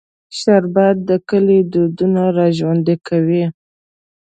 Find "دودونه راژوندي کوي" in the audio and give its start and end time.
1.73-3.43